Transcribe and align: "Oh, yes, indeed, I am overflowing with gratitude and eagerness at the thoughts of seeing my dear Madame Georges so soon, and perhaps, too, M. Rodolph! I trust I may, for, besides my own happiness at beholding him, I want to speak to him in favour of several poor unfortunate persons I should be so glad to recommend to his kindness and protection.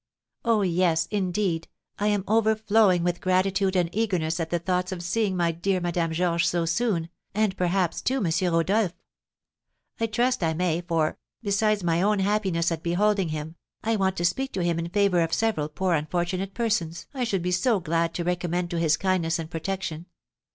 "Oh, 0.43 0.63
yes, 0.63 1.07
indeed, 1.11 1.67
I 1.99 2.07
am 2.07 2.23
overflowing 2.27 3.03
with 3.03 3.21
gratitude 3.21 3.75
and 3.75 3.87
eagerness 3.93 4.39
at 4.39 4.49
the 4.49 4.57
thoughts 4.57 4.91
of 4.91 5.03
seeing 5.03 5.37
my 5.37 5.51
dear 5.51 5.79
Madame 5.79 6.11
Georges 6.11 6.47
so 6.49 6.65
soon, 6.65 7.09
and 7.35 7.55
perhaps, 7.55 8.01
too, 8.01 8.17
M. 8.17 8.31
Rodolph! 8.51 8.93
I 9.99 10.07
trust 10.07 10.41
I 10.41 10.55
may, 10.55 10.81
for, 10.81 11.19
besides 11.43 11.83
my 11.83 12.01
own 12.01 12.17
happiness 12.17 12.71
at 12.71 12.81
beholding 12.81 13.29
him, 13.29 13.57
I 13.83 13.95
want 13.95 14.17
to 14.17 14.25
speak 14.25 14.51
to 14.53 14.63
him 14.63 14.79
in 14.79 14.89
favour 14.89 15.21
of 15.21 15.35
several 15.35 15.69
poor 15.69 15.93
unfortunate 15.93 16.55
persons 16.55 17.05
I 17.13 17.23
should 17.23 17.43
be 17.43 17.51
so 17.51 17.79
glad 17.79 18.15
to 18.15 18.23
recommend 18.23 18.71
to 18.71 18.79
his 18.79 18.97
kindness 18.97 19.37
and 19.37 19.51
protection. 19.51 20.07